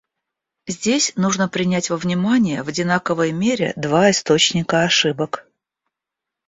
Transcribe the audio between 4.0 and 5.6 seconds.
источника ошибок.